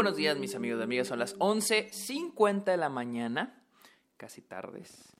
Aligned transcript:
buenos 0.00 0.16
días, 0.16 0.38
mis 0.38 0.54
amigos 0.54 0.80
y 0.80 0.84
amigas. 0.84 1.08
Son 1.08 1.18
las 1.18 1.36
11.50 1.36 2.64
de 2.64 2.78
la 2.78 2.88
mañana, 2.88 3.62
casi 4.16 4.40
tardes. 4.40 5.12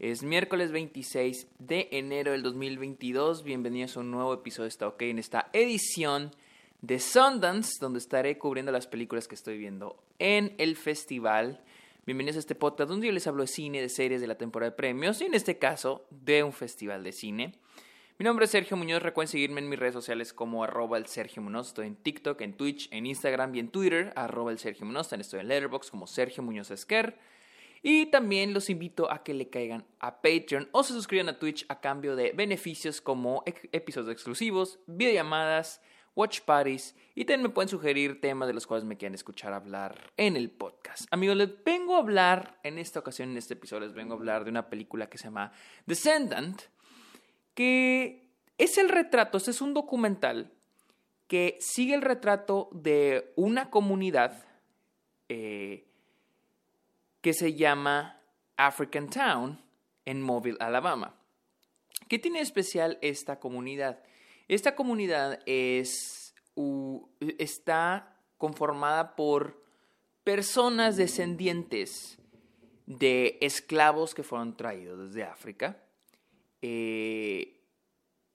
Es 0.00 0.24
miércoles 0.24 0.72
26 0.72 1.46
de 1.60 1.88
enero 1.92 2.32
del 2.32 2.42
2022. 2.42 3.44
Bienvenidos 3.44 3.96
a 3.96 4.00
un 4.00 4.10
nuevo 4.10 4.34
episodio 4.34 4.64
de 4.64 4.70
Está 4.70 4.88
OK 4.88 5.02
en 5.02 5.20
esta 5.20 5.48
edición 5.52 6.32
de 6.82 6.98
Sundance, 6.98 7.74
donde 7.80 8.00
estaré 8.00 8.36
cubriendo 8.36 8.72
las 8.72 8.88
películas 8.88 9.28
que 9.28 9.36
estoy 9.36 9.58
viendo 9.58 10.02
en 10.18 10.56
el 10.58 10.74
festival. 10.74 11.62
Bienvenidos 12.04 12.34
a 12.34 12.40
este 12.40 12.56
podcast 12.56 12.90
donde 12.90 13.06
yo 13.06 13.12
les 13.12 13.28
hablo 13.28 13.44
de 13.44 13.46
cine, 13.46 13.80
de 13.80 13.88
series, 13.88 14.20
de 14.20 14.26
la 14.26 14.36
temporada 14.36 14.70
de 14.70 14.76
premios 14.76 15.20
y 15.20 15.26
en 15.26 15.34
este 15.34 15.58
caso 15.58 16.04
de 16.10 16.42
un 16.42 16.52
festival 16.52 17.04
de 17.04 17.12
cine. 17.12 17.52
Mi 18.18 18.24
nombre 18.24 18.46
es 18.46 18.50
Sergio 18.50 18.78
Muñoz, 18.78 19.02
recuerden 19.02 19.30
seguirme 19.30 19.60
en 19.60 19.68
mis 19.68 19.78
redes 19.78 19.92
sociales 19.92 20.32
como 20.32 20.64
arroba 20.64 20.96
el 20.96 21.04
Sergio 21.04 21.42
Muñoz, 21.42 21.68
estoy 21.68 21.86
en 21.86 21.96
TikTok, 21.96 22.40
en 22.40 22.56
Twitch, 22.56 22.88
en 22.90 23.04
Instagram 23.04 23.54
y 23.54 23.58
en 23.58 23.68
Twitter, 23.68 24.14
arroba 24.16 24.52
el 24.52 24.58
Sergio 24.58 24.86
Muñoz, 24.86 25.10
también 25.10 25.20
estoy 25.20 25.40
en 25.40 25.48
Letterboxd 25.48 25.90
como 25.90 26.06
Sergio 26.06 26.42
Muñoz 26.42 26.70
Esquer. 26.70 27.18
Y 27.82 28.06
también 28.06 28.54
los 28.54 28.70
invito 28.70 29.12
a 29.12 29.22
que 29.22 29.34
le 29.34 29.50
caigan 29.50 29.84
a 30.00 30.22
Patreon 30.22 30.70
o 30.72 30.82
se 30.82 30.94
suscriban 30.94 31.28
a 31.28 31.38
Twitch 31.38 31.66
a 31.68 31.80
cambio 31.80 32.16
de 32.16 32.32
beneficios 32.32 33.02
como 33.02 33.44
episodios 33.44 34.10
exclusivos, 34.10 34.78
videollamadas, 34.86 35.82
watch 36.14 36.40
parties 36.40 36.96
y 37.14 37.26
también 37.26 37.42
me 37.42 37.48
pueden 37.50 37.68
sugerir 37.68 38.22
temas 38.22 38.48
de 38.48 38.54
los 38.54 38.66
cuales 38.66 38.86
me 38.86 38.96
quieran 38.96 39.14
escuchar 39.14 39.52
hablar 39.52 40.14
en 40.16 40.36
el 40.38 40.50
podcast. 40.50 41.06
Amigos, 41.10 41.36
les 41.36 41.62
vengo 41.62 41.96
a 41.96 41.98
hablar, 41.98 42.58
en 42.62 42.78
esta 42.78 42.98
ocasión, 42.98 43.30
en 43.32 43.36
este 43.36 43.52
episodio, 43.52 43.86
les 43.86 43.94
vengo 43.94 44.14
a 44.14 44.16
hablar 44.16 44.44
de 44.44 44.50
una 44.50 44.70
película 44.70 45.10
que 45.10 45.18
se 45.18 45.24
llama 45.24 45.52
Descendant 45.84 46.62
que 47.56 48.28
es 48.58 48.76
el 48.76 48.90
retrato, 48.90 49.38
es 49.38 49.60
un 49.62 49.72
documental 49.72 50.52
que 51.26 51.56
sigue 51.58 51.94
el 51.94 52.02
retrato 52.02 52.68
de 52.70 53.32
una 53.34 53.70
comunidad 53.70 54.44
eh, 55.30 55.86
que 57.22 57.32
se 57.32 57.54
llama 57.54 58.20
African 58.58 59.08
Town 59.08 59.58
en 60.04 60.20
Mobile, 60.20 60.58
Alabama. 60.60 61.16
¿Qué 62.08 62.18
tiene 62.18 62.40
especial 62.40 62.98
esta 63.00 63.40
comunidad? 63.40 64.00
Esta 64.48 64.76
comunidad 64.76 65.40
es, 65.46 66.34
está 67.38 68.18
conformada 68.36 69.16
por 69.16 69.64
personas 70.24 70.98
descendientes 70.98 72.18
de 72.84 73.38
esclavos 73.40 74.14
que 74.14 74.22
fueron 74.22 74.58
traídos 74.58 75.08
desde 75.08 75.24
África 75.24 75.82
eh, 76.62 77.56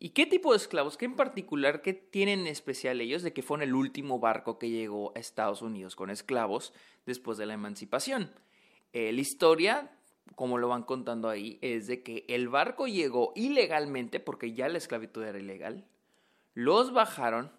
¿Y 0.03 0.09
qué 0.09 0.25
tipo 0.25 0.50
de 0.50 0.58
esclavos? 0.58 0.97
¿Qué 0.97 1.05
en 1.05 1.16
particular? 1.16 1.83
¿Qué 1.83 1.94
tienen 1.94 2.39
en 2.39 2.47
especial 2.47 3.02
ellos 3.02 3.22
de 3.22 3.33
que 3.33 3.44
fueron 3.44 3.61
el 3.61 3.75
último 3.75 4.17
barco 4.17 4.58
que 4.58 4.72
llegó 4.72 5.13
a 5.16 5.19
Estados 5.19 5.61
Unidos 5.61 5.95
con 5.95 6.09
esclavos 6.09 6.73
después 7.05 7.38
de 7.38 7.45
la 7.45 7.53
emancipación? 7.53 8.31
Eh, 8.94 9.11
la 9.13 9.22
historia, 9.22 9.91
como 10.33 10.58
lo 10.58 10.69
van 10.69 10.81
contando 10.81 11.30
ahí, 11.30 11.59
es 11.61 11.86
de 11.86 12.02
que 12.02 12.25
el 12.30 12.50
barco 12.50 12.88
llegó 12.88 13.31
ilegalmente, 13.36 14.19
porque 14.19 14.53
ya 14.53 14.69
la 14.69 14.80
esclavitud 14.80 15.22
era 15.22 15.38
ilegal, 15.38 15.85
los 16.56 16.91
bajaron 16.91 17.52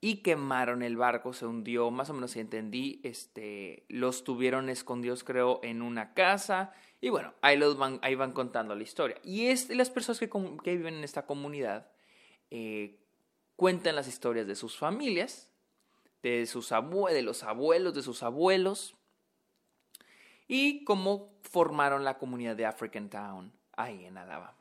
y 0.00 0.18
quemaron 0.18 0.82
el 0.82 0.96
barco, 0.96 1.32
se 1.32 1.46
hundió, 1.46 1.90
más 1.90 2.08
o 2.08 2.14
menos 2.14 2.30
si 2.30 2.38
entendí, 2.38 3.00
este, 3.02 3.84
los 3.88 4.22
tuvieron 4.22 4.70
escondidos 4.70 5.24
creo 5.24 5.58
en 5.64 5.82
una 5.82 6.14
casa 6.14 6.72
y 7.00 7.08
bueno, 7.08 7.34
ahí, 7.40 7.56
los 7.56 7.78
van, 7.78 7.98
ahí 8.02 8.14
van 8.14 8.32
contando 8.32 8.74
la 8.74 8.82
historia. 8.82 9.16
Y 9.24 9.46
es, 9.46 9.70
las 9.70 9.90
personas 9.90 10.18
que, 10.18 10.28
que 10.28 10.76
viven 10.76 10.94
en 10.94 11.04
esta 11.04 11.24
comunidad 11.24 11.90
eh, 12.50 12.98
cuentan 13.56 13.96
las 13.96 14.08
historias 14.08 14.46
de 14.46 14.54
sus 14.54 14.76
familias, 14.76 15.50
de, 16.22 16.46
sus 16.46 16.68
de 16.68 17.22
los 17.22 17.42
abuelos, 17.42 17.94
de 17.94 18.02
sus 18.02 18.22
abuelos 18.22 18.94
y 20.46 20.84
cómo 20.84 21.38
formaron 21.42 22.04
la 22.04 22.18
comunidad 22.18 22.56
de 22.56 22.66
African 22.66 23.08
Town 23.08 23.52
ahí 23.72 24.04
en 24.04 24.18
Alabama. 24.18 24.56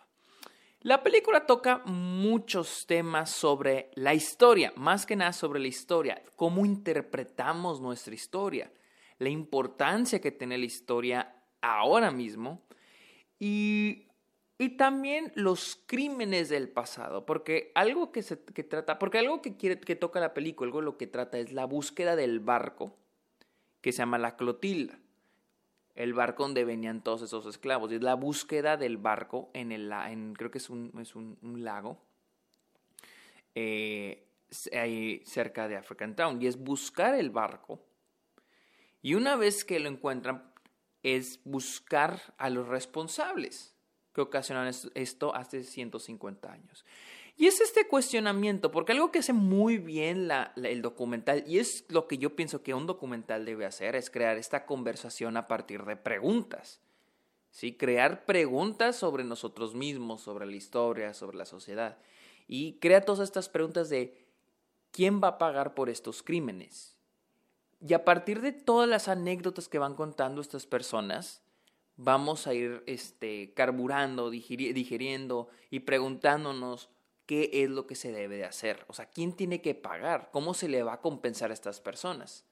La 0.81 1.03
película 1.03 1.45
toca 1.45 1.79
muchos 1.85 2.85
temas 2.87 3.31
sobre 3.31 3.91
la 3.95 4.13
historia, 4.13 4.71
más 4.77 5.05
que 5.05 5.17
nada 5.17 5.33
sobre 5.33 5.59
la 5.59 5.67
historia, 5.67 6.23
cómo 6.37 6.65
interpretamos 6.65 7.81
nuestra 7.81 8.13
historia, 8.13 8.71
la 9.17 9.27
importancia 9.27 10.21
que 10.21 10.31
tiene 10.31 10.57
la 10.57 10.65
historia 10.65 11.38
ahora 11.61 12.11
mismo 12.11 12.61
y, 13.39 14.05
también 14.77 15.31
los 15.35 15.79
crímenes 15.85 16.49
del 16.49 16.67
pasado, 16.67 17.25
porque 17.25 17.71
algo 17.75 18.11
que 18.11 18.21
se 18.21 18.35
trata, 18.35 18.99
porque 18.99 19.19
algo 19.19 19.41
que 19.41 19.55
quiere 19.55 19.79
que 19.79 19.95
toca 19.95 20.19
la 20.19 20.33
película, 20.33 20.67
algo 20.67 20.81
lo 20.81 20.97
que 20.97 21.07
trata 21.07 21.37
es 21.37 21.53
la 21.53 21.63
búsqueda 21.63 22.17
del 22.17 22.41
barco 22.41 22.97
que 23.79 23.93
se 23.93 23.99
llama 23.99 24.17
la 24.17 24.35
Clotilda 24.35 24.99
el 25.99 26.13
barco 26.13 26.43
donde 26.43 26.63
venían 26.63 27.03
todos 27.03 27.23
esos 27.23 27.45
esclavos. 27.45 27.91
Y 27.91 27.95
es 27.95 28.01
la 28.01 28.15
búsqueda 28.15 28.77
del 28.77 28.97
barco 28.97 29.51
en 29.53 29.73
el 29.73 29.91
en, 29.91 30.33
creo 30.33 30.49
que 30.49 30.57
es 30.57 30.69
un, 30.69 30.93
es 30.99 31.13
un, 31.13 31.37
lago 31.61 32.01
eh, 33.53 34.25
ahí 34.71 35.21
cerca 35.25 35.67
de 35.67 35.75
African 35.75 36.15
Town. 36.15 36.41
Y 36.41 36.47
es 36.47 36.57
buscar 36.57 37.15
el 37.15 37.31
barco. 37.31 37.81
Y 39.01 39.15
una 39.15 39.35
vez 39.35 39.65
que 39.65 39.77
lo 39.81 39.89
encuentran, 39.89 40.48
es 41.03 41.39
buscar 41.43 42.33
a 42.37 42.49
los 42.49 42.67
responsables 42.67 43.75
que 44.13 44.21
ocasionaron 44.21 44.73
esto 44.95 45.35
hace 45.35 45.63
150 45.63 46.51
años. 46.51 46.85
Y 47.37 47.47
es 47.47 47.61
este 47.61 47.87
cuestionamiento, 47.87 48.69
porque 48.69 48.91
algo 48.91 49.11
que 49.11 49.19
hace 49.19 49.31
muy 49.31 49.77
bien 49.77 50.29
el 50.57 50.81
documental, 50.81 51.43
y 51.47 51.59
es 51.59 51.85
lo 51.87 52.05
que 52.05 52.17
yo 52.17 52.35
pienso 52.35 52.63
que 52.63 52.73
un 52.73 52.85
documental 52.85 53.45
debe 53.45 53.65
hacer, 53.65 53.95
es 53.95 54.09
crear 54.09 54.37
esta 54.37 54.65
conversación 54.65 55.37
a 55.37 55.47
partir 55.47 55.85
de 55.85 55.95
preguntas. 55.95 56.81
¿sí? 57.49 57.77
Crear 57.77 58.25
preguntas 58.25 58.97
sobre 58.97 59.23
nosotros 59.23 59.73
mismos, 59.73 60.21
sobre 60.21 60.45
la 60.47 60.55
historia, 60.57 61.13
sobre 61.13 61.37
la 61.37 61.45
sociedad. 61.45 61.97
Y 62.45 62.73
crea 62.79 63.05
todas 63.05 63.21
estas 63.21 63.47
preguntas 63.47 63.89
de 63.89 64.27
¿quién 64.91 65.21
va 65.23 65.29
a 65.29 65.37
pagar 65.37 65.75
por 65.75 65.89
estos 65.89 66.21
crímenes? 66.21 66.98
Y 67.81 67.93
a 67.93 68.03
partir 68.03 68.41
de 68.41 68.51
todas 68.51 68.89
las 68.89 69.07
anécdotas 69.07 69.69
que 69.69 69.79
van 69.79 69.95
contando 69.95 70.41
estas 70.41 70.65
personas, 70.65 71.41
vamos 71.95 72.47
a 72.47 72.53
ir 72.53 72.83
este, 72.87 73.53
carburando, 73.53 74.29
digiriendo 74.29 75.49
y 75.69 75.81
preguntándonos 75.81 76.89
qué 77.25 77.49
es 77.53 77.69
lo 77.69 77.87
que 77.87 77.95
se 77.95 78.11
debe 78.11 78.37
de 78.37 78.45
hacer. 78.45 78.85
O 78.87 78.93
sea, 78.93 79.05
¿quién 79.05 79.33
tiene 79.33 79.61
que 79.61 79.75
pagar? 79.75 80.29
¿Cómo 80.31 80.53
se 80.53 80.67
le 80.67 80.81
va 80.81 80.93
a 80.93 81.01
compensar 81.01 81.51
a 81.51 81.53
estas 81.53 81.79
personas? 81.79 82.45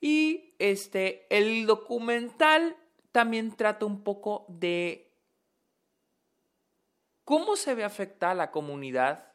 Y 0.00 0.54
este, 0.58 1.26
el 1.28 1.66
documental 1.66 2.76
también 3.12 3.54
trata 3.56 3.84
un 3.84 4.02
poco 4.02 4.46
de 4.48 5.10
cómo 7.24 7.56
se 7.56 7.74
ve 7.74 7.84
afectada 7.84 8.34
la 8.34 8.50
comunidad, 8.50 9.32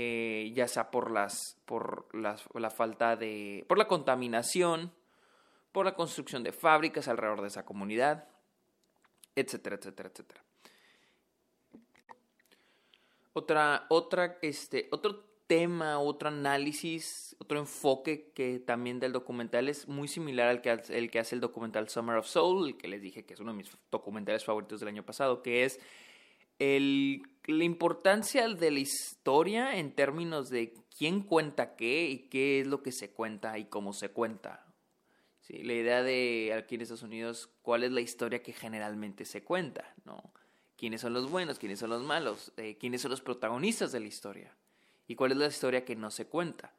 eh, 0.00 0.52
ya 0.54 0.68
sea 0.68 0.92
por, 0.92 1.10
las, 1.10 1.56
por 1.64 2.06
la 2.14 2.70
falta 2.70 3.16
de, 3.16 3.64
por 3.66 3.78
la 3.78 3.88
contaminación, 3.88 4.92
por 5.72 5.86
la 5.86 5.96
construcción 5.96 6.44
de 6.44 6.52
fábricas 6.52 7.08
alrededor 7.08 7.40
de 7.40 7.48
esa 7.48 7.64
comunidad, 7.64 8.28
etcétera, 9.34 9.74
etcétera, 9.74 10.10
etcétera. 10.10 10.44
Otra, 13.32 13.86
otra, 13.88 14.38
este, 14.40 14.86
otro 14.92 15.24
tema, 15.48 15.98
otro 15.98 16.28
análisis, 16.28 17.34
otro 17.40 17.58
enfoque 17.58 18.30
que 18.36 18.60
también 18.60 19.00
del 19.00 19.12
documental 19.12 19.68
es 19.68 19.88
muy 19.88 20.06
similar 20.06 20.46
al 20.46 20.62
que, 20.62 20.80
el 20.90 21.10
que 21.10 21.18
hace 21.18 21.34
el 21.34 21.40
documental 21.40 21.88
Summer 21.88 22.18
of 22.18 22.28
Soul, 22.28 22.68
el 22.68 22.76
que 22.76 22.86
les 22.86 23.02
dije 23.02 23.24
que 23.24 23.34
es 23.34 23.40
uno 23.40 23.50
de 23.50 23.56
mis 23.56 23.76
documentales 23.90 24.44
favoritos 24.44 24.78
del 24.78 24.90
año 24.90 25.04
pasado, 25.04 25.42
que 25.42 25.64
es 25.64 25.80
el, 26.60 27.22
la 27.52 27.64
importancia 27.64 28.46
de 28.46 28.70
la 28.70 28.78
historia 28.78 29.78
en 29.78 29.94
términos 29.94 30.50
de 30.50 30.74
quién 30.96 31.22
cuenta 31.22 31.76
qué 31.76 32.08
y 32.08 32.28
qué 32.28 32.60
es 32.60 32.66
lo 32.66 32.82
que 32.82 32.92
se 32.92 33.10
cuenta 33.10 33.58
y 33.58 33.64
cómo 33.64 33.94
se 33.94 34.10
cuenta. 34.10 34.66
Sí, 35.40 35.62
la 35.62 35.72
idea 35.72 36.02
de 36.02 36.52
aquí 36.52 36.74
en 36.74 36.82
Estados 36.82 37.02
Unidos, 37.02 37.48
cuál 37.62 37.84
es 37.84 37.90
la 37.90 38.02
historia 38.02 38.42
que 38.42 38.52
generalmente 38.52 39.24
se 39.24 39.42
cuenta, 39.42 39.94
¿no? 40.04 40.30
quiénes 40.76 41.00
son 41.00 41.12
los 41.12 41.30
buenos, 41.30 41.58
quiénes 41.58 41.80
son 41.80 41.90
los 41.90 42.02
malos, 42.02 42.52
eh, 42.56 42.76
quiénes 42.78 43.02
son 43.02 43.10
los 43.10 43.20
protagonistas 43.20 43.92
de 43.92 44.00
la 44.00 44.06
historia 44.06 44.54
y 45.06 45.16
cuál 45.16 45.32
es 45.32 45.38
la 45.38 45.46
historia 45.46 45.84
que 45.84 45.96
no 45.96 46.10
se 46.10 46.26
cuenta. 46.26 46.72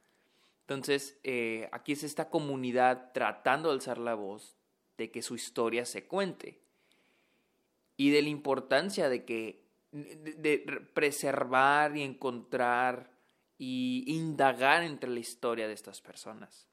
Entonces, 0.61 1.19
eh, 1.23 1.67
aquí 1.71 1.91
es 1.91 2.03
esta 2.03 2.29
comunidad 2.29 3.11
tratando 3.11 3.69
de 3.69 3.75
alzar 3.75 3.97
la 3.97 4.13
voz 4.13 4.55
de 4.97 5.11
que 5.11 5.21
su 5.21 5.35
historia 5.35 5.85
se 5.85 6.05
cuente 6.05 6.61
y 7.97 8.11
de 8.11 8.21
la 8.21 8.29
importancia 8.29 9.09
de 9.09 9.25
que 9.25 9.68
de 9.91 10.59
preservar 10.93 11.95
y 11.97 12.03
encontrar 12.03 13.11
y 13.57 14.05
indagar 14.07 14.83
entre 14.83 15.09
la 15.09 15.19
historia 15.19 15.67
de 15.67 15.73
estas 15.73 16.01
personas. 16.01 16.69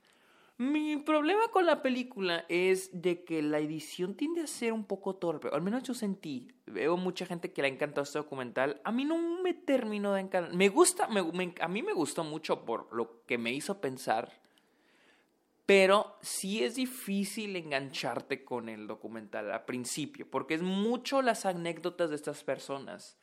Mi 0.59 0.97
problema 0.97 1.49
con 1.49 1.67
la 1.67 1.83
película 1.83 2.47
es 2.49 3.03
de 3.03 3.25
que 3.25 3.43
la 3.43 3.59
edición 3.59 4.15
tiende 4.15 4.41
a 4.41 4.47
ser 4.47 4.73
un 4.73 4.85
poco 4.85 5.17
torpe. 5.17 5.51
Al 5.53 5.61
menos 5.61 5.83
yo 5.83 5.93
sentí. 5.93 6.49
Veo 6.65 6.97
mucha 6.97 7.27
gente 7.27 7.53
que 7.53 7.61
le 7.61 7.69
ha 7.69 7.71
encantado 7.71 8.05
este 8.05 8.19
documental. 8.19 8.81
A 8.83 8.91
mí 8.91 9.05
no 9.05 9.19
me 9.43 9.53
terminó 9.53 10.15
de 10.15 10.23
encantar. 10.23 10.55
Me 10.55 10.71
gusta, 10.71 11.09
a 11.61 11.69
mí 11.69 11.83
me 11.83 11.93
gustó 11.93 12.25
mucho 12.25 12.65
por 12.65 12.91
lo 12.95 13.23
que 13.27 13.37
me 13.37 13.53
hizo 13.53 13.83
pensar. 13.83 14.33
Pero 15.67 16.17
sí 16.23 16.63
es 16.63 16.77
difícil 16.77 17.57
engancharte 17.57 18.45
con 18.45 18.69
el 18.69 18.87
documental 18.87 19.51
al 19.51 19.65
principio, 19.65 20.31
porque 20.31 20.55
es 20.55 20.63
mucho 20.63 21.23
las 21.23 21.45
anécdotas 21.45 22.11
de 22.11 22.17
estas 22.17 22.45
personas. 22.45 23.19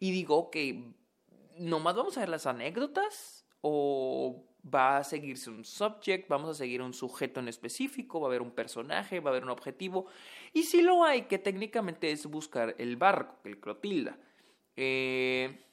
Y 0.00 0.10
digo 0.10 0.50
que 0.50 0.92
nomás 1.56 1.94
vamos 1.94 2.16
a 2.16 2.20
ver 2.20 2.28
las 2.28 2.46
anécdotas 2.46 3.46
o 3.60 4.44
va 4.72 4.98
a 4.98 5.04
seguirse 5.04 5.50
un 5.50 5.64
subject, 5.64 6.28
vamos 6.28 6.50
a 6.50 6.54
seguir 6.54 6.82
un 6.82 6.94
sujeto 6.94 7.40
en 7.40 7.48
específico, 7.48 8.20
va 8.20 8.26
a 8.26 8.30
haber 8.30 8.42
un 8.42 8.50
personaje, 8.50 9.20
va 9.20 9.30
a 9.30 9.32
haber 9.32 9.44
un 9.44 9.50
objetivo. 9.50 10.06
Y 10.52 10.64
si 10.64 10.82
lo 10.82 11.04
hay, 11.04 11.22
que 11.22 11.38
técnicamente 11.38 12.10
es 12.10 12.26
buscar 12.26 12.74
el 12.78 12.96
barco, 12.96 13.36
el 13.44 13.60
Clotilda. 13.60 14.18
Eh, 14.76 15.64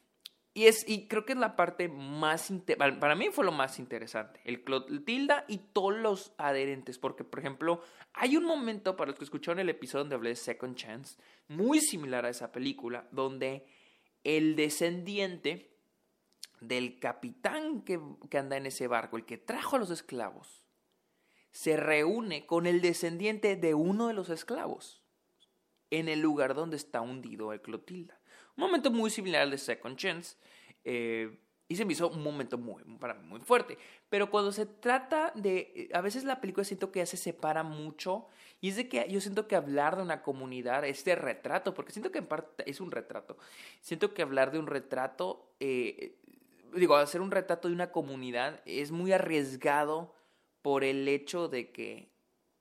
y, 0.53 0.65
es, 0.65 0.88
y 0.88 1.07
creo 1.07 1.25
que 1.25 1.33
es 1.33 1.39
la 1.39 1.56
parte 1.56 1.88
más, 1.88 2.51
para 2.77 3.15
mí 3.15 3.30
fue 3.31 3.45
lo 3.45 3.53
más 3.53 3.80
interesante, 3.80 4.42
el 4.44 4.63
Clotilda 4.63 5.45
y 5.48 5.57
todos 5.57 5.95
los 5.95 6.33
adherentes, 6.38 6.98
porque 6.98 7.24
por 7.24 7.39
ejemplo, 7.39 7.81
hay 8.13 8.36
un 8.36 8.44
momento, 8.44 8.98
para 8.98 9.12
los 9.12 9.18
que 9.18 9.25
escucharon 9.25 9.59
el 9.59 9.69
episodio 9.69 10.03
donde 10.03 10.15
hablé 10.15 10.30
de 10.31 10.36
Second 10.36 10.75
Chance, 10.75 11.18
muy 11.48 11.80
similar 11.80 12.25
a 12.25 12.30
esa 12.30 12.51
película, 12.51 13.07
donde 13.12 13.65
el 14.24 14.56
descendiente 14.56 15.71
del 16.59 17.00
capitán 17.00 17.81
que, 17.81 18.00
que 18.30 18.38
anda 18.38 18.57
en 18.57 18.65
ese 18.65 18.88
barco, 18.88 19.18
el 19.18 19.25
que 19.25 19.38
trajo 19.38 19.77
a 19.77 19.80
los 19.80 19.89
esclavos, 19.89 20.65
se 21.51 21.77
reúne 21.77 22.45
con 22.45 22.65
el 22.65 22.81
descendiente 22.81 23.56
de 23.56 23.74
uno 23.74 24.07
de 24.07 24.13
los 24.13 24.30
esclavos 24.30 25.01
en 25.89 26.07
el 26.07 26.21
lugar 26.21 26.56
donde 26.56 26.77
está 26.77 27.01
hundido 27.01 27.51
el 27.51 27.62
Clotilda. 27.62 28.20
Un 28.57 28.63
momento 28.65 28.92
muy 28.92 29.09
similar 29.09 29.42
al 29.44 29.51
de 29.51 29.57
Second 29.57 29.98
Chance. 29.98 30.38
Eh, 30.83 31.38
y 31.68 31.75
se 31.77 31.86
me 31.86 31.94
hizo 31.94 32.09
un 32.09 32.21
momento 32.21 32.57
muy, 32.57 32.83
para 33.00 33.13
mí, 33.13 33.25
muy 33.25 33.39
fuerte. 33.39 33.77
Pero 34.09 34.30
cuando 34.30 34.51
se 34.51 34.65
trata 34.65 35.31
de... 35.36 35.89
A 35.94 36.01
veces 36.01 36.25
la 36.25 36.42
película 36.42 36.65
siento 36.65 36.92
que 36.92 37.00
ya 37.00 37.06
se 37.06 37.15
separa 37.15 37.63
mucho. 37.63 38.27
Y 38.59 38.69
es 38.69 38.75
de 38.75 38.89
que 38.89 39.07
yo 39.09 39.21
siento 39.21 39.48
que 39.48 39.56
hablar 39.56 39.95
de 39.95 40.03
una 40.03 40.21
comunidad, 40.21 40.83
este 40.83 41.15
retrato, 41.15 41.74
porque 41.74 41.94
siento 41.94 42.12
que 42.12 42.19
en 42.19 42.27
parte 42.27 42.69
es 42.69 42.81
un 42.81 42.92
retrato. 42.92 43.38
Siento 43.80 44.13
que 44.13 44.21
hablar 44.21 44.51
de 44.51 44.59
un 44.59 44.68
retrato, 44.68 45.54
eh, 45.62 46.18
digo, 46.75 46.95
hacer 46.97 47.21
un 47.21 47.31
retrato 47.31 47.69
de 47.69 47.74
una 47.74 47.92
comunidad 47.92 48.62
es 48.65 48.92
muy 48.92 49.13
arriesgado 49.13 50.13
por 50.62 50.83
el 50.83 51.07
hecho 51.07 51.47
de 51.47 51.71
que 51.71 52.12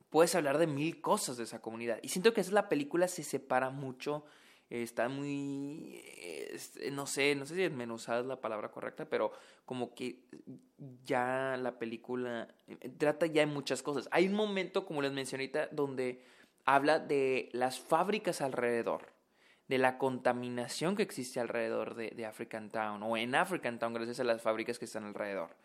puedes 0.09 0.35
hablar 0.35 0.59
de 0.59 0.67
mil 0.67 1.01
cosas 1.01 1.37
de 1.37 1.45
esa 1.45 1.61
comunidad. 1.61 1.99
Y 2.03 2.11
siento 2.11 2.33
que 2.33 2.41
esa 2.41 2.53
la 2.53 2.69
película 2.69 3.09
se 3.09 3.23
separa 3.23 3.71
mucho 3.71 4.25
está 4.71 5.09
muy, 5.09 6.01
este, 6.53 6.91
no 6.93 7.07
sé, 7.07 7.35
no 7.35 7.45
sé 7.45 7.55
si 7.57 7.63
desmenuzada 7.63 8.21
es 8.21 8.27
la 8.27 8.41
palabra 8.41 8.71
correcta, 8.71 9.05
pero 9.05 9.33
como 9.67 9.95
que 9.95 10.21
ya 11.05 11.57
la 11.59 11.79
película 11.79 12.49
eh, 12.69 12.77
trata 12.97 13.27
ya 13.27 13.41
de 13.41 13.47
muchas 13.47 13.83
cosas. 13.83 14.09
Hay 14.13 14.29
un 14.29 14.35
momento, 14.35 14.87
como 14.87 15.03
les 15.03 15.13
mencioné 15.13 15.45
ahorita, 15.45 15.69
donde 15.73 16.25
habla 16.65 17.01
de 17.01 17.49
las 17.53 17.81
fábricas 17.81 18.41
alrededor, 18.41 19.09
de 19.67 19.79
la 19.79 19.99
contaminación 19.99 20.97
que 20.97 21.03
existe 21.03 21.41
alrededor 21.41 21.97
de, 21.97 22.11
de 22.11 22.27
African 22.27 22.71
Town, 22.71 23.03
o 23.03 23.17
en 23.17 23.35
African 23.35 23.81
Town 23.81 23.93
gracias 23.93 24.21
a 24.21 24.25
las 24.25 24.41
fábricas 24.41 24.79
que 24.79 24.85
están 24.85 25.05
alrededor. 25.05 25.57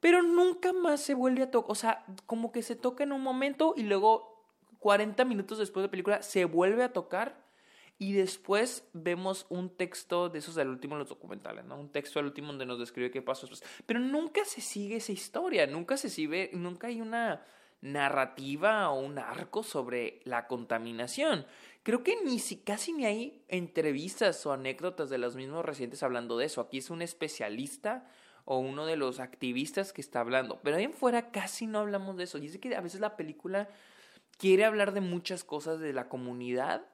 Pero 0.00 0.22
nunca 0.22 0.72
más 0.72 1.00
se 1.00 1.14
vuelve 1.14 1.42
a 1.42 1.50
tocar, 1.50 1.72
o 1.72 1.74
sea, 1.74 2.04
como 2.26 2.52
que 2.52 2.62
se 2.62 2.76
toca 2.76 3.02
en 3.02 3.10
un 3.10 3.20
momento 3.20 3.74
y 3.76 3.82
luego 3.82 4.44
40 4.78 5.24
minutos 5.24 5.58
después 5.58 5.82
de 5.82 5.88
la 5.88 5.90
película 5.90 6.22
se 6.22 6.44
vuelve 6.44 6.84
a 6.84 6.92
tocar 6.92 7.47
y 7.98 8.12
después 8.12 8.88
vemos 8.92 9.46
un 9.48 9.70
texto 9.70 10.28
de 10.28 10.38
esos 10.38 10.54
del 10.54 10.68
último 10.68 10.94
en 10.94 11.00
los 11.00 11.08
documentales, 11.08 11.64
¿no? 11.64 11.78
Un 11.78 11.90
texto 11.90 12.20
al 12.20 12.26
último 12.26 12.48
donde 12.48 12.64
nos 12.64 12.78
describe 12.78 13.10
qué 13.10 13.22
pasó 13.22 13.48
después. 13.48 13.68
Pero 13.86 13.98
nunca 13.98 14.44
se 14.44 14.60
sigue 14.60 14.96
esa 14.96 15.10
historia, 15.10 15.66
nunca 15.66 15.96
se 15.96 16.08
sigue, 16.08 16.50
nunca 16.54 16.86
hay 16.86 17.00
una 17.00 17.44
narrativa 17.80 18.90
o 18.90 19.00
un 19.00 19.18
arco 19.18 19.64
sobre 19.64 20.20
la 20.24 20.46
contaminación. 20.46 21.44
Creo 21.82 22.04
que 22.04 22.22
ni 22.24 22.38
si, 22.38 22.58
casi 22.58 22.92
ni 22.92 23.04
hay 23.04 23.44
entrevistas 23.48 24.44
o 24.46 24.52
anécdotas 24.52 25.10
de 25.10 25.18
los 25.18 25.34
mismos 25.34 25.64
residentes 25.64 26.02
hablando 26.04 26.38
de 26.38 26.46
eso. 26.46 26.60
Aquí 26.60 26.78
es 26.78 26.90
un 26.90 27.02
especialista 27.02 28.06
o 28.44 28.58
uno 28.58 28.86
de 28.86 28.96
los 28.96 29.18
activistas 29.18 29.92
que 29.92 30.00
está 30.00 30.20
hablando. 30.20 30.60
Pero 30.62 30.76
ahí 30.76 30.84
en 30.84 30.92
fuera 30.92 31.32
casi 31.32 31.66
no 31.66 31.80
hablamos 31.80 32.16
de 32.16 32.24
eso. 32.24 32.38
Y 32.38 32.46
es 32.46 32.58
que 32.58 32.76
a 32.76 32.80
veces 32.80 33.00
la 33.00 33.16
película 33.16 33.68
quiere 34.38 34.64
hablar 34.64 34.92
de 34.92 35.00
muchas 35.00 35.42
cosas 35.42 35.80
de 35.80 35.92
la 35.92 36.08
comunidad 36.08 36.86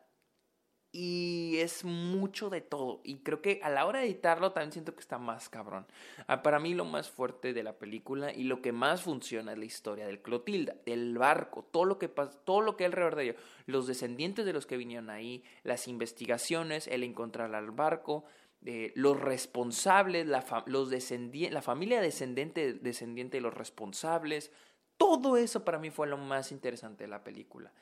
y 0.96 1.56
es 1.58 1.85
mucho 1.85 2.50
de 2.50 2.61
todo. 2.61 3.00
Y 3.02 3.17
creo 3.17 3.43
que 3.43 3.58
a 3.64 3.69
la 3.69 3.85
hora 3.85 3.99
de 3.99 4.06
editarlo 4.06 4.52
también 4.52 4.70
siento 4.70 4.94
que 4.94 5.00
está 5.00 5.19
más 5.19 5.49
cabrón. 5.49 5.87
Ah, 6.29 6.41
para 6.44 6.61
mí 6.61 6.73
lo 6.73 6.85
más 6.85 7.11
fuerte 7.11 7.52
de 7.52 7.64
la 7.64 7.73
película 7.73 8.32
y 8.32 8.44
lo 8.44 8.62
que 8.62 8.70
más 8.70 9.02
funciona 9.02 9.52
es 9.52 9.58
la 9.58 9.64
historia 9.64 10.06
del 10.06 10.23
Clotilda, 10.23 10.76
del 10.87 11.19
barco, 11.19 11.64
todo 11.73 11.85
lo 11.85 11.99
que 11.99 12.08
pasa, 12.08 12.38
todo 12.44 12.61
lo 12.61 12.76
que 12.76 12.85
hay 12.85 12.91
alrededor 12.91 13.17
de 13.17 13.25
ello, 13.25 13.35
los 13.67 13.88
descendientes 13.88 14.46
de 14.46 14.52
los 14.52 14.67
que 14.67 14.76
vinieron 14.76 15.11
ahí, 15.11 15.43
las 15.64 15.88
investigaciones, 15.88 16.87
el 16.87 17.02
encontrar 17.02 17.52
al 17.56 17.73
barco, 17.73 18.25
eh, 18.64 18.93
los 18.94 19.19
responsables, 19.19 20.29
la, 20.29 20.44
la 20.67 21.62
familia 21.62 22.00
descendiente, 22.00 22.73
descendiente 22.73 23.38
de 23.38 23.41
los 23.41 23.52
responsables. 23.52 24.52
Todo 24.96 25.37
eso 25.38 25.64
para 25.64 25.81
mí 25.81 25.91
fue 25.91 26.06
lo 26.06 26.19
más 26.19 26.52
interesante 26.52 27.02
de 27.02 27.08
la 27.08 27.25
película. 27.25 27.73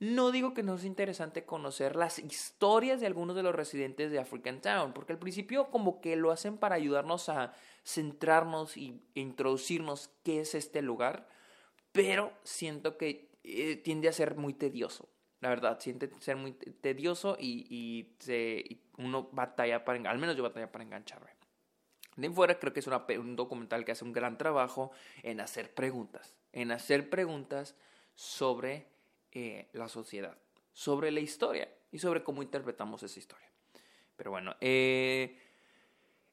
No 0.00 0.32
digo 0.32 0.54
que 0.54 0.62
no 0.62 0.76
es 0.76 0.84
interesante 0.84 1.44
conocer 1.44 1.94
las 1.94 2.18
historias 2.18 3.00
de 3.00 3.06
algunos 3.06 3.36
de 3.36 3.42
los 3.42 3.54
residentes 3.54 4.10
de 4.10 4.18
African 4.18 4.62
Town, 4.62 4.94
porque 4.94 5.12
al 5.12 5.18
principio 5.18 5.70
como 5.70 6.00
que 6.00 6.16
lo 6.16 6.30
hacen 6.30 6.56
para 6.56 6.76
ayudarnos 6.76 7.28
a 7.28 7.52
centrarnos 7.84 8.78
y 8.78 9.02
introducirnos 9.12 10.10
qué 10.24 10.40
es 10.40 10.54
este 10.54 10.80
lugar, 10.80 11.28
pero 11.92 12.32
siento 12.44 12.96
que 12.96 13.28
eh, 13.44 13.76
tiende 13.76 14.08
a 14.08 14.12
ser 14.12 14.36
muy 14.36 14.54
tedioso. 14.54 15.06
La 15.40 15.50
verdad, 15.50 15.78
siente 15.80 16.10
ser 16.20 16.36
muy 16.36 16.52
tedioso 16.52 17.36
y, 17.38 17.66
y, 17.68 18.16
se, 18.20 18.80
uno 18.96 19.28
batalla 19.32 19.84
para, 19.84 20.10
al 20.10 20.18
menos 20.18 20.34
yo 20.34 20.42
batalla 20.42 20.72
para 20.72 20.84
engancharme. 20.84 21.30
De 22.16 22.30
fuera 22.30 22.58
creo 22.58 22.72
que 22.72 22.80
es 22.80 22.86
un 22.86 23.36
documental 23.36 23.84
que 23.84 23.92
hace 23.92 24.04
un 24.04 24.12
gran 24.12 24.38
trabajo 24.38 24.92
en 25.22 25.40
hacer 25.40 25.74
preguntas, 25.74 26.34
en 26.52 26.72
hacer 26.72 27.10
preguntas 27.10 27.74
sobre 28.14 28.86
eh, 29.32 29.68
la 29.72 29.88
sociedad, 29.88 30.36
sobre 30.72 31.10
la 31.10 31.20
historia 31.20 31.68
y 31.92 31.98
sobre 31.98 32.22
cómo 32.22 32.42
interpretamos 32.42 33.02
esa 33.02 33.18
historia. 33.18 33.48
Pero 34.16 34.30
bueno, 34.30 34.54
eh, 34.60 35.38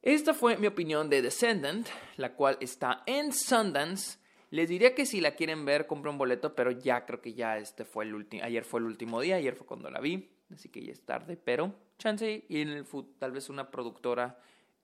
esta 0.01 0.33
fue 0.33 0.57
mi 0.57 0.67
opinión 0.67 1.09
de 1.09 1.21
Descendant, 1.21 1.87
la 2.17 2.33
cual 2.33 2.57
está 2.61 3.03
en 3.05 3.33
Sundance. 3.33 4.19
Les 4.49 4.69
diría 4.69 4.95
que 4.95 5.05
si 5.05 5.21
la 5.21 5.35
quieren 5.35 5.65
ver, 5.65 5.87
compren 5.87 6.13
un 6.13 6.17
boleto, 6.17 6.55
pero 6.55 6.71
ya 6.71 7.05
creo 7.05 7.21
que 7.21 7.33
ya 7.33 7.57
este 7.57 7.85
fue 7.85 8.05
el 8.05 8.15
último, 8.15 8.43
ayer 8.43 8.63
fue 8.63 8.79
el 8.79 8.85
último 8.85 9.19
día, 9.21 9.35
ayer 9.35 9.55
fue 9.55 9.67
cuando 9.67 9.89
la 9.89 9.99
vi, 9.99 10.29
así 10.53 10.69
que 10.69 10.83
ya 10.83 10.91
es 10.91 11.01
tarde, 11.01 11.37
pero 11.37 11.73
chance 11.97 12.45
y 12.47 12.61
en 12.61 12.69
el 12.69 12.85
tal 13.17 13.31
vez 13.31 13.49
una 13.49 13.69
productora 13.69 14.39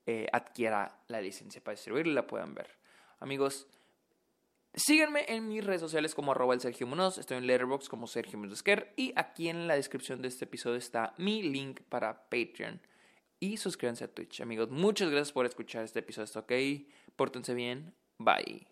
eh, 0.06 0.26
adquiera 0.32 1.00
la 1.08 1.20
licencia 1.20 1.62
para 1.64 1.74
distribuirla 1.74 2.12
la 2.12 2.26
puedan 2.26 2.54
ver. 2.54 2.68
Amigos, 3.20 3.66
Síganme 4.76 5.24
en 5.28 5.48
mis 5.48 5.64
redes 5.64 5.80
sociales 5.80 6.16
como 6.16 6.32
arroba 6.32 6.52
el 6.52 6.60
Sergio 6.60 6.88
Munoz, 6.88 7.18
estoy 7.18 7.36
en 7.36 7.46
Letterboxd 7.46 7.86
como 7.88 8.08
Sergio 8.08 8.38
Munoz 8.38 8.64
y 8.96 9.12
aquí 9.14 9.48
en 9.48 9.68
la 9.68 9.76
descripción 9.76 10.20
de 10.20 10.26
este 10.26 10.46
episodio 10.46 10.76
está 10.76 11.14
mi 11.16 11.42
link 11.42 11.80
para 11.88 12.28
Patreon. 12.28 12.80
Y 13.38 13.56
suscríbanse 13.56 14.04
a 14.04 14.08
Twitch, 14.08 14.40
amigos. 14.40 14.70
Muchas 14.70 15.10
gracias 15.10 15.32
por 15.32 15.46
escuchar 15.46 15.84
este 15.84 16.00
episodio, 16.00 16.24
¿está 16.24 16.40
ok? 16.40 16.52
Pórtense 17.14 17.54
bien. 17.54 17.94
Bye. 18.18 18.66